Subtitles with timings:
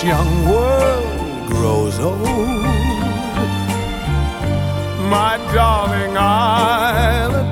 [0.00, 2.18] this young world grows old.
[5.10, 7.49] My darling, I'll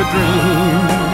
[0.00, 1.07] a dream.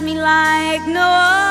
[0.00, 1.49] me like no other.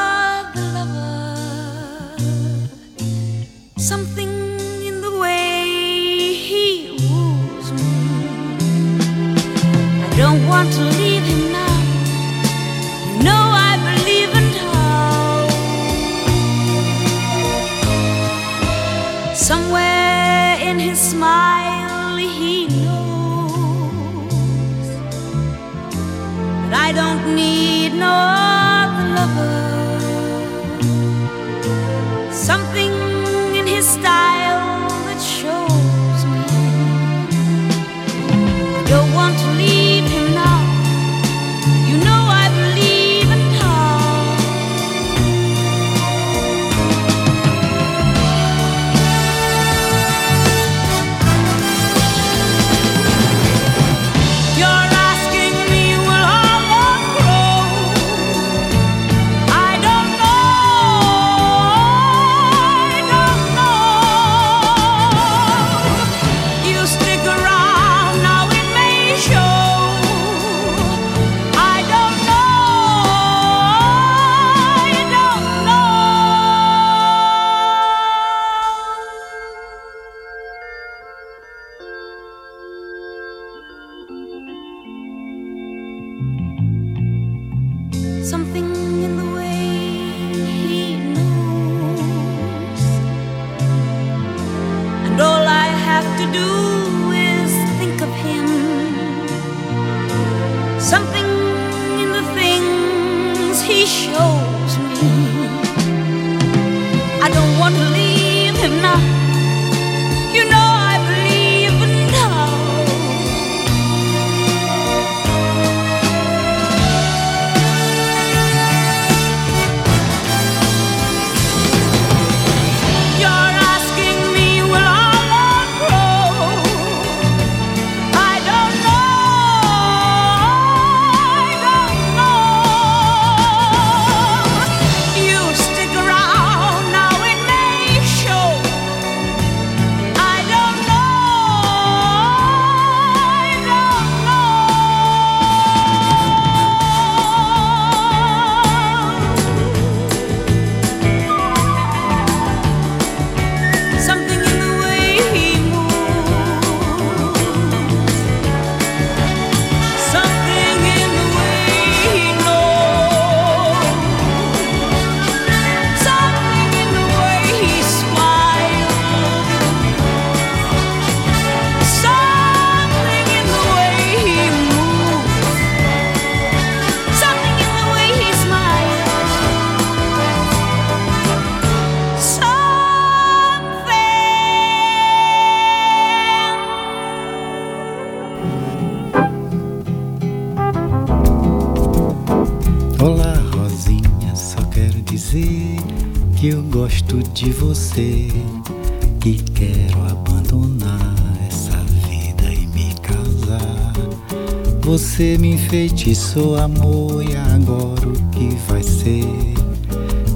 [205.19, 209.25] Você me enfeitiçou, amor, e agora o que vai ser?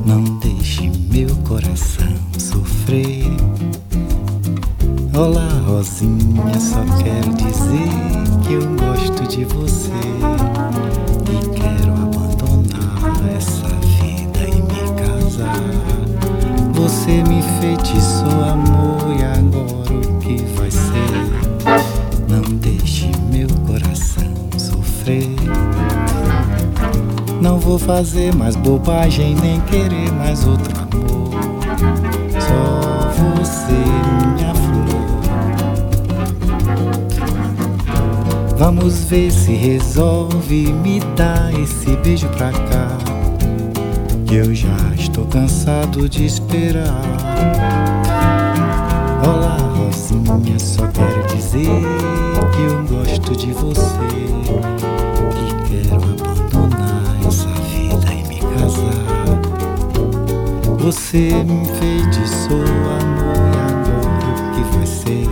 [0.06, 3.24] Não deixe meu coração sofrer.
[5.18, 7.88] Olá, Rosinha, só quero dizer
[8.46, 10.23] que eu gosto de você.
[27.94, 31.30] fazer mais bobagem, nem querer mais outro amor.
[32.40, 33.72] Só você,
[34.34, 35.22] minha flor.
[38.58, 42.98] Vamos ver se resolve me dar esse beijo pra cá.
[44.26, 47.00] Que eu já estou cansado de esperar.
[49.24, 51.68] Olá, Rosinha, só quero dizer
[52.56, 55.03] que eu gosto de você.
[60.84, 65.30] Você me feitiçou a noite agora que foi ser.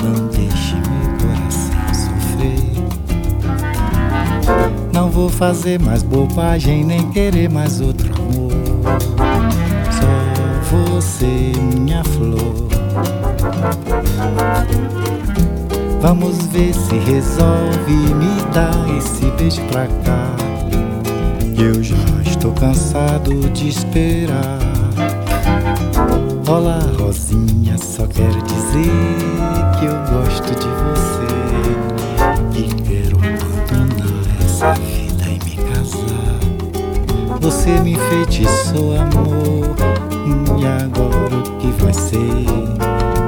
[0.00, 2.72] Não deixe meu coração sofrer.
[4.92, 8.52] Não vou fazer mais bobagem, nem querer mais outro amor.
[9.90, 10.06] Só
[10.70, 12.68] você, minha flor.
[16.00, 20.53] Vamos ver se resolve me dar esse beijo pra cá.
[21.56, 24.58] Eu já estou cansado de esperar.
[26.48, 28.90] Olá, Rosinha, só quero dizer
[29.78, 31.34] que eu gosto de você
[32.58, 36.40] e quero abandonar essa vida e me casar.
[37.40, 39.76] Você me enfeitiçou, amor,
[40.58, 42.44] e agora o que vai ser?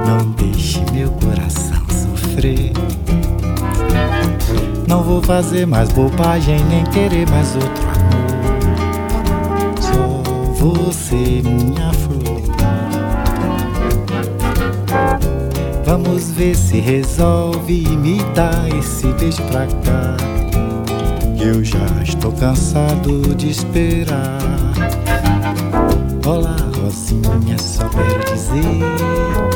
[0.05, 2.73] Não deixe meu coração sofrer.
[4.89, 7.86] Não vou fazer mais bobagem, nem querer mais outro
[10.75, 12.43] você, minha flor.
[15.85, 20.17] Vamos ver se resolve me dá esse beijo pra cá.
[21.41, 24.39] Eu já estou cansado de esperar.
[26.27, 28.81] Olá, Rosinha, só quero dizer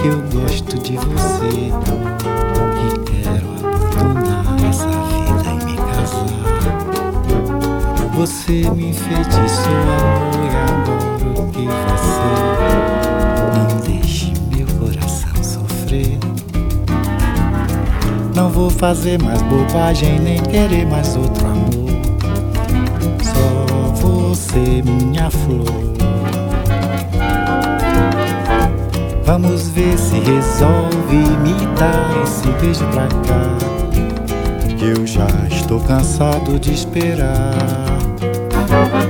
[0.01, 2.50] que eu gosto de você
[8.31, 11.67] Você me enfeitiçou, amor, e agora o que
[11.99, 12.39] ser?
[13.59, 16.17] Não deixe meu coração sofrer.
[18.33, 21.91] Não vou fazer mais bobagem, nem querer mais outro amor.
[23.25, 25.67] Só você, minha flor.
[29.25, 33.59] Vamos ver se resolve me dar esse beijo pra cá.
[34.79, 37.90] Que eu já estou cansado de esperar.
[38.81, 39.10] Thank you.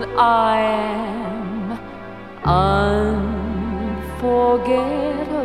[0.00, 1.78] That I am
[2.44, 5.35] unforgettable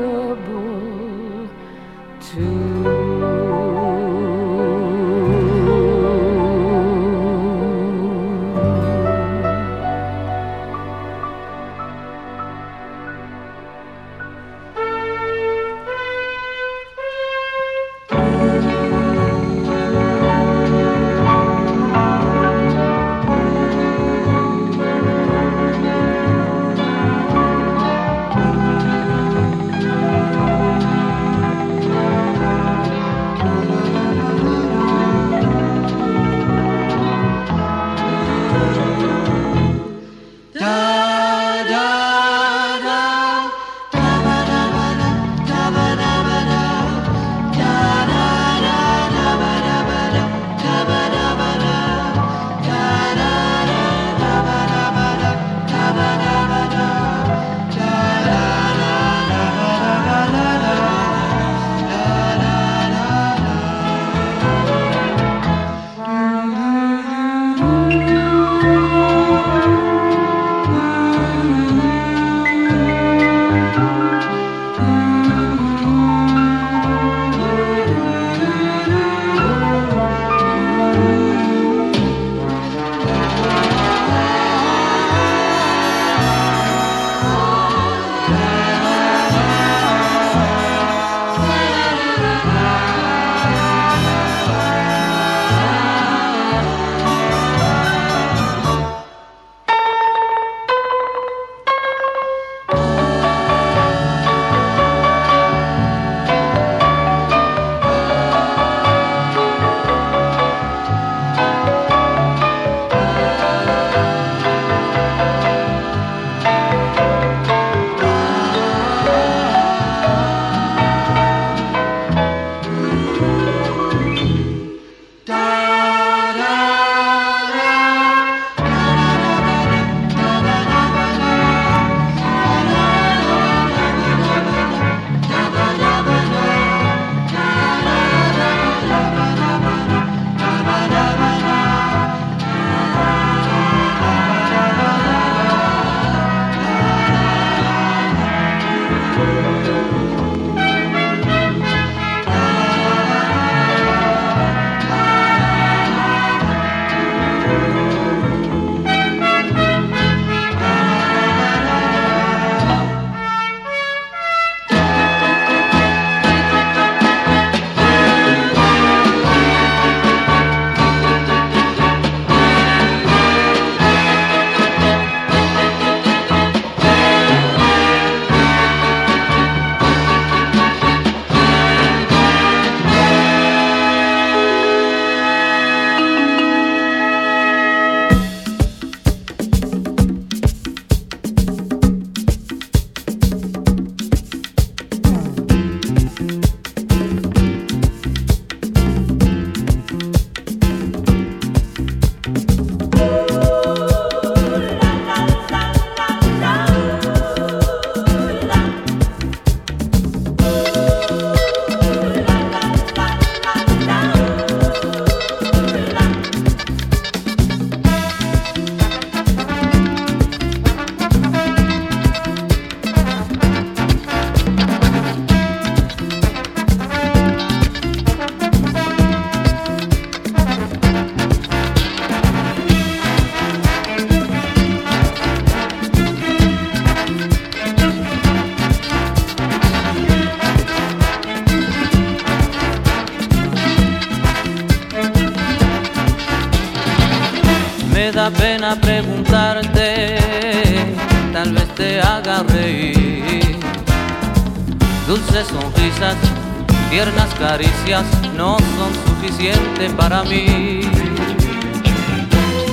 [257.41, 258.05] caricias
[258.37, 260.81] no son suficientes para mí.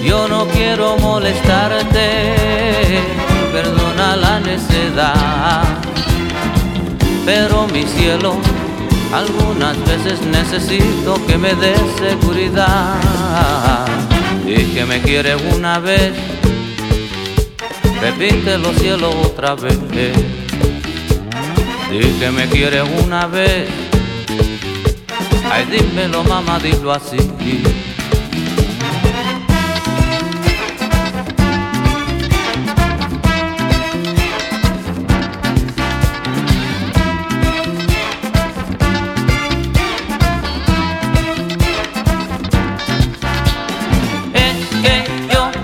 [0.05, 2.35] Yo no quiero molestarte,
[3.51, 5.65] perdona la necedad,
[7.25, 8.37] pero mi cielo,
[9.13, 13.87] algunas veces necesito que me des seguridad
[14.47, 16.13] y que me quieres una vez,
[18.01, 19.79] repítelo cielo otra vez.
[21.91, 23.67] Y que me quieres una vez,
[25.59, 27.19] ay dímelo mamá, dilo así.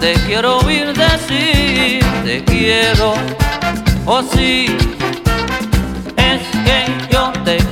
[0.01, 3.15] te quiero oír decir, te quiero,
[4.05, 4.67] oh sí,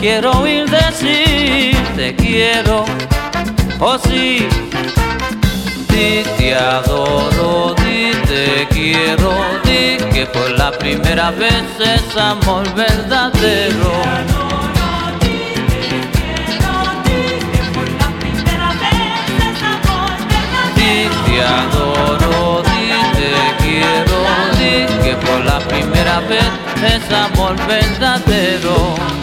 [0.02, 2.84] quiero oír decir, te quiero,
[3.78, 4.48] oh sí,
[5.88, 9.30] di te adoro, di te quiero,
[9.62, 13.92] di que por la primera vez es amor verdadero.
[20.74, 24.18] te adoro, di te quiero,
[24.58, 26.50] di que por la primera vez
[26.82, 29.21] es amor verdadero.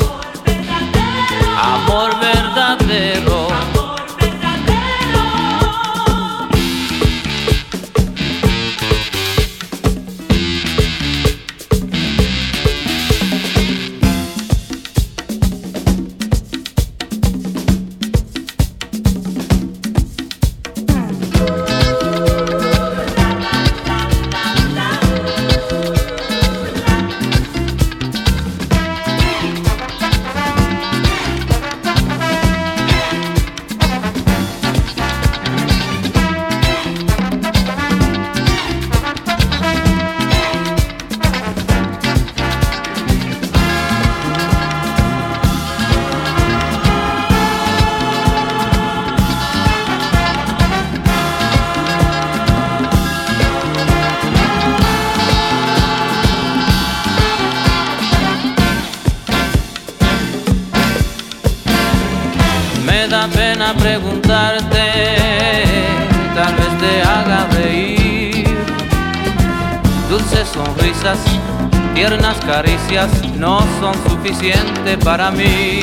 [71.95, 75.81] Tiernas caricias no son suficientes para mí.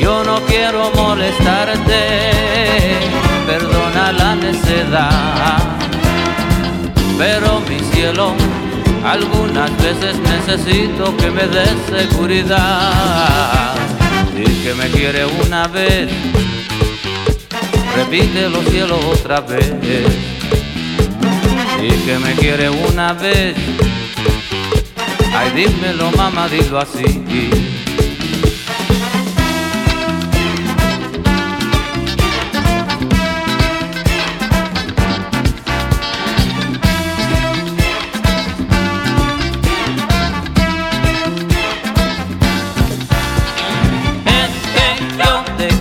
[0.00, 2.00] Yo no quiero molestarte,
[3.46, 5.58] perdona la necedad.
[7.18, 8.34] Pero mi cielo,
[9.04, 13.74] algunas veces necesito que me des seguridad
[14.68, 16.10] que me quiere una vez,
[17.96, 20.37] repítelo cielo otra vez.
[21.88, 23.56] Y que me quiere una vez,
[25.34, 27.24] ay dímelo mamá, dilo así.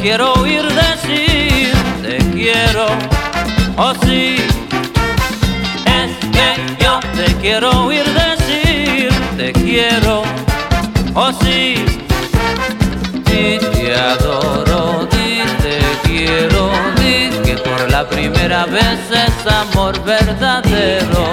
[0.02, 2.88] Quiero oír decir, te quiero,
[3.76, 4.38] oh sí.
[7.50, 10.24] Quiero oír decir, te quiero,
[11.14, 11.76] oh sí.
[13.32, 21.24] Y te adoro, di te quiero, di que por la primera vez es amor verdadero.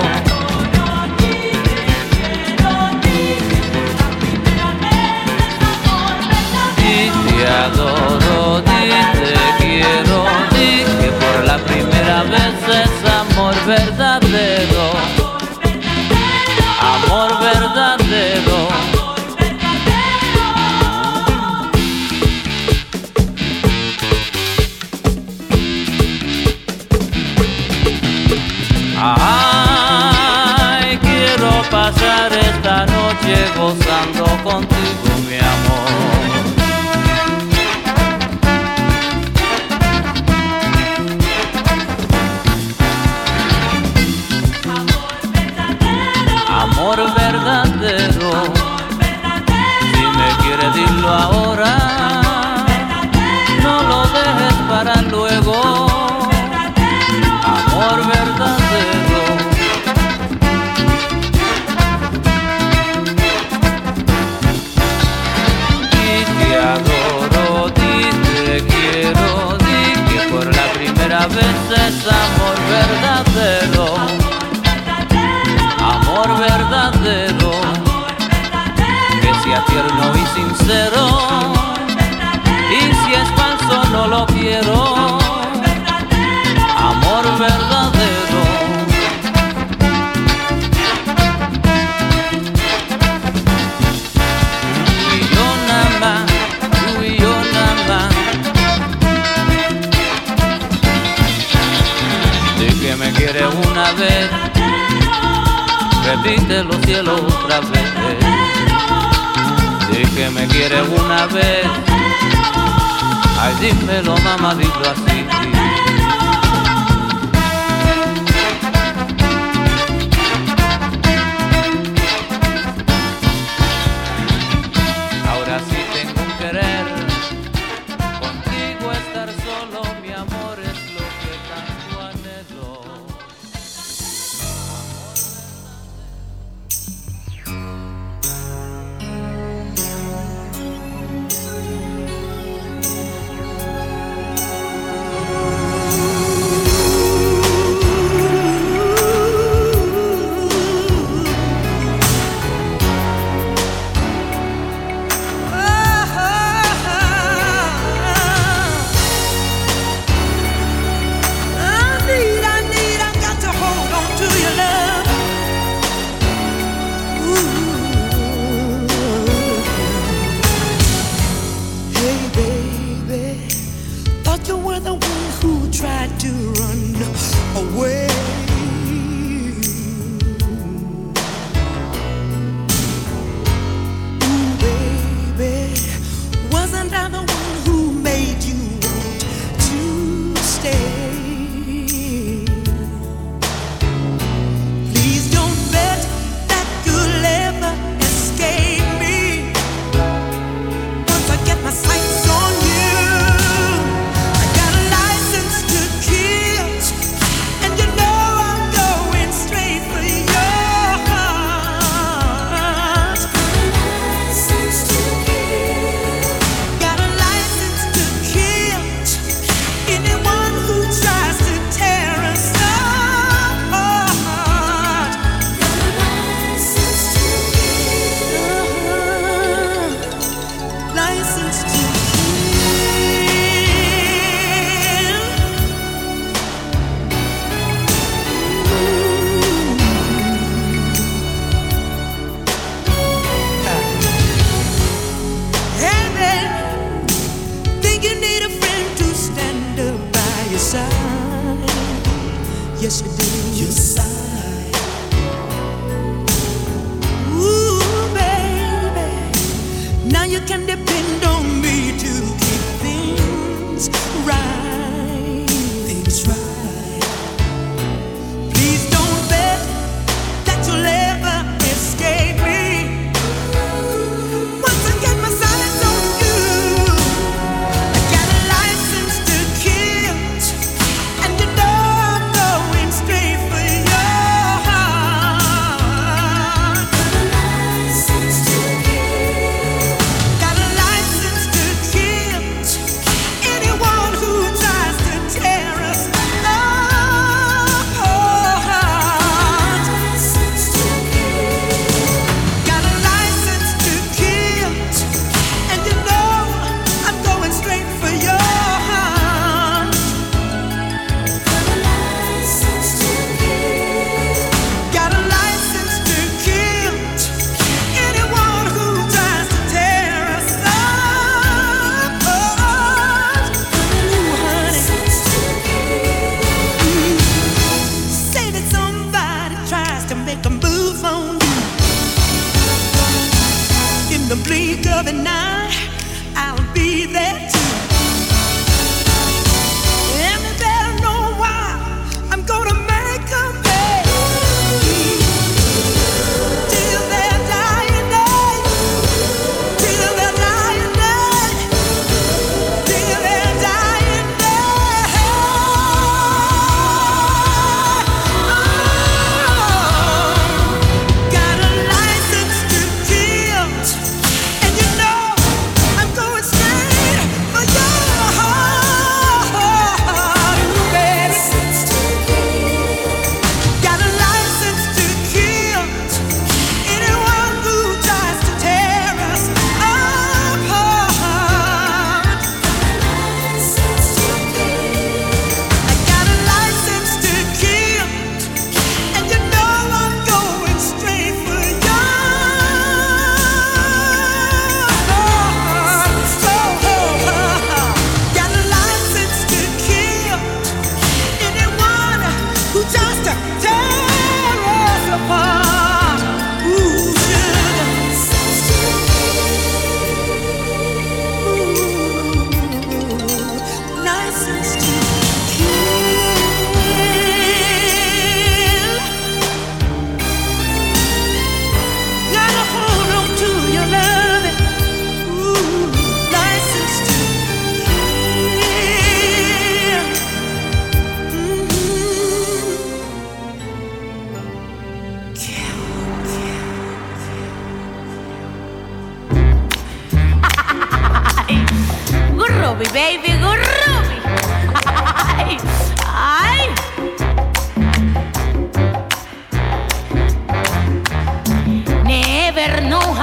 [6.77, 10.19] Di te adoro, di te quiero,
[10.55, 15.24] di que por la primera vez es amor verdadero.
[31.75, 35.14] Pasar esta noche gozando contigo,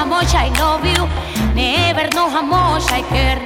[0.01, 1.03] how much I love you.
[1.53, 3.39] Never know how much I care.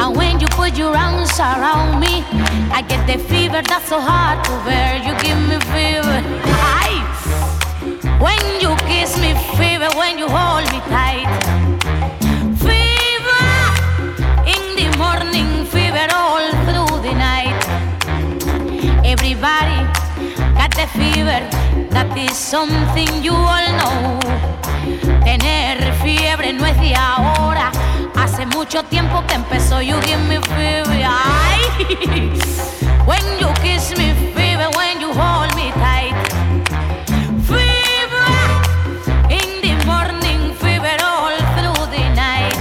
[0.00, 2.24] And when you put your arms around me,
[2.72, 4.96] I get the fever that's so hard to bear.
[5.06, 6.18] You give me fever.
[6.80, 7.00] Aye.
[8.24, 9.90] When you kiss me, fever.
[10.00, 11.28] When you hold me tight,
[12.64, 13.48] fever.
[14.54, 17.60] In the morning, fever all through the night.
[19.04, 19.78] Everybody
[20.56, 21.40] got the fever.
[21.92, 24.77] That is something you all know.
[25.28, 27.70] Tener fiebre no es de ahora.
[28.16, 29.82] Hace mucho tiempo que empezó.
[29.82, 31.04] You give me fever.
[33.04, 34.70] When you kiss me, fever.
[34.74, 36.14] When you hold me tight.
[37.46, 38.30] Fever.
[39.28, 42.56] In the morning, fever all through the night.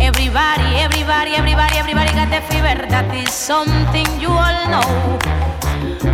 [0.00, 2.86] Everybody, everybody, everybody, everybody got the fever.
[2.88, 5.18] That is something you all know.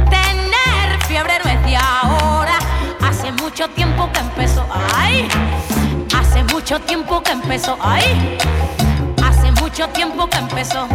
[0.09, 1.39] Tener fiebre
[3.51, 4.65] mucho tiempo que empezó.
[4.95, 5.29] Ay.
[6.17, 7.77] Hace mucho tiempo que empezó.
[7.83, 8.39] Ay.
[9.25, 10.87] Hace mucho tiempo que empezó.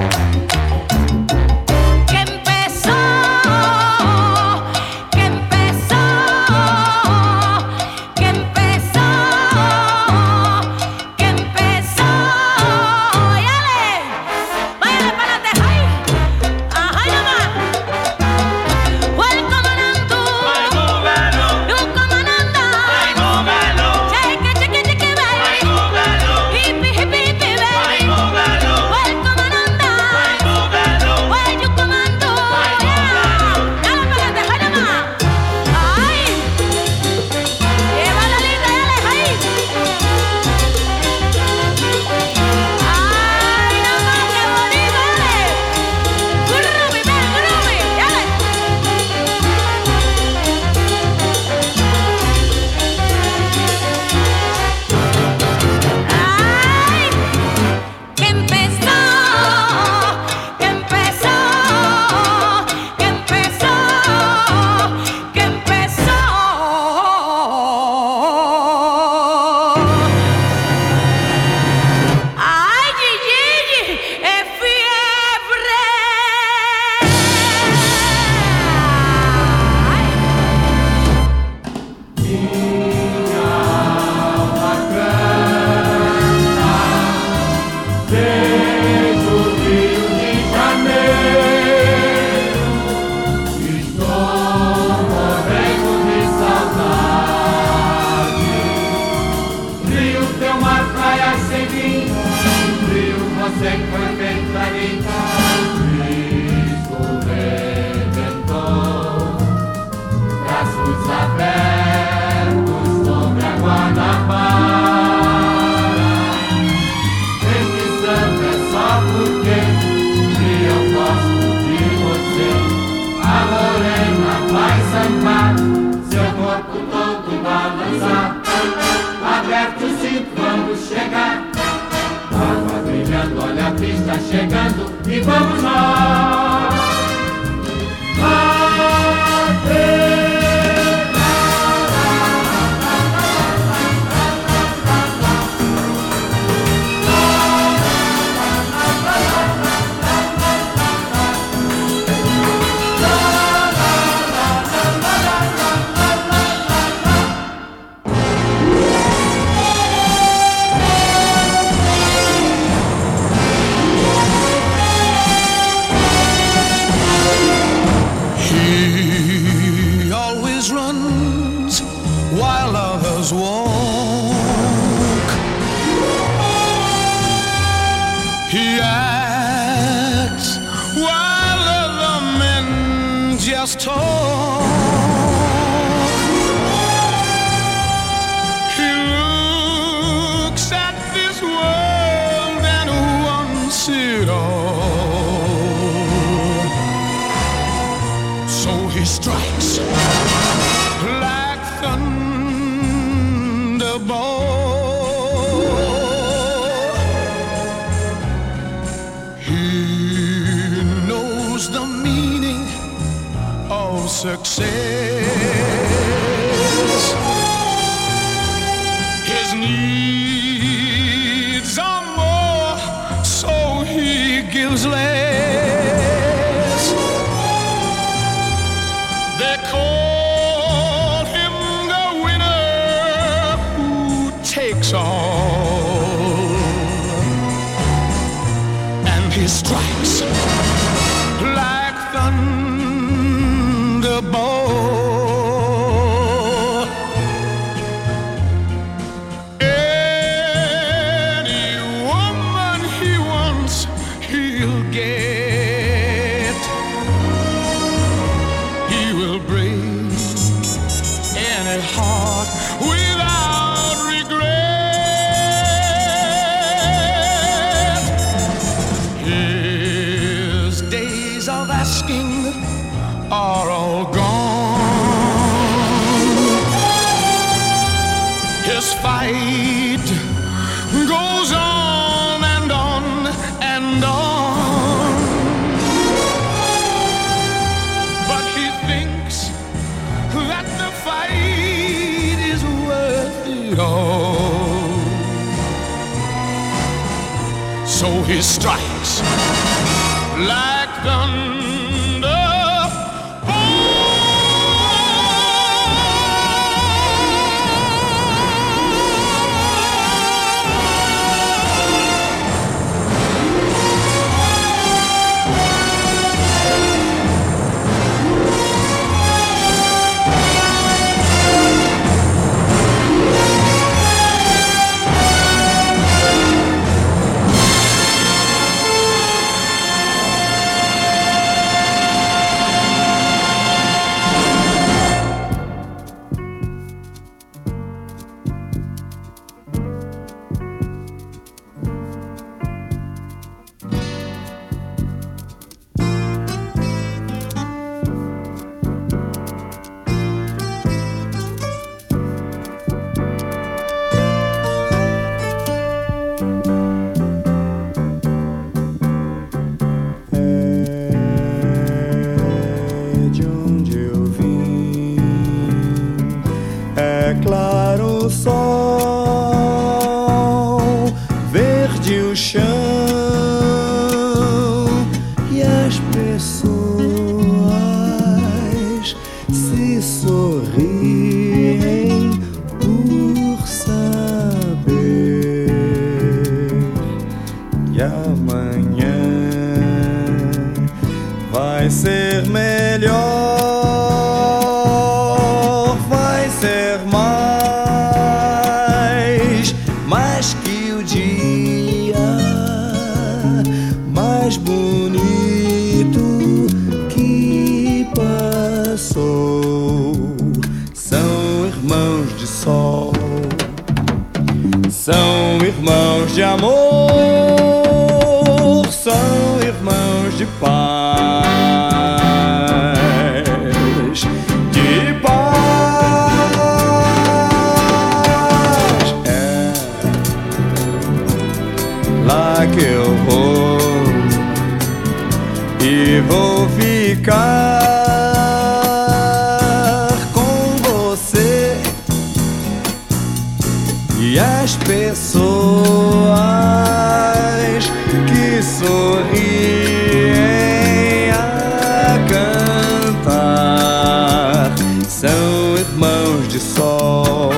[456.46, 457.52] raios de sol.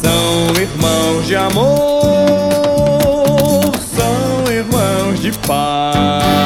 [0.00, 1.72] São irmãos de amor,
[3.94, 6.41] são irmãos de paz.